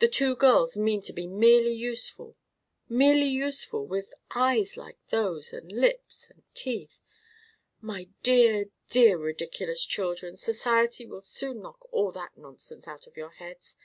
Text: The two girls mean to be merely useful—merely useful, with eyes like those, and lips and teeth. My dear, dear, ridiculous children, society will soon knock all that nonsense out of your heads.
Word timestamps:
The 0.00 0.08
two 0.08 0.36
girls 0.36 0.76
mean 0.76 1.00
to 1.00 1.12
be 1.14 1.26
merely 1.26 1.72
useful—merely 1.72 3.24
useful, 3.28 3.86
with 3.86 4.12
eyes 4.34 4.76
like 4.76 4.98
those, 5.08 5.54
and 5.54 5.72
lips 5.72 6.28
and 6.28 6.42
teeth. 6.52 7.00
My 7.80 8.08
dear, 8.22 8.66
dear, 8.90 9.16
ridiculous 9.16 9.86
children, 9.86 10.36
society 10.36 11.06
will 11.06 11.22
soon 11.22 11.62
knock 11.62 11.78
all 11.90 12.12
that 12.12 12.36
nonsense 12.36 12.86
out 12.86 13.06
of 13.06 13.16
your 13.16 13.30
heads. 13.30 13.78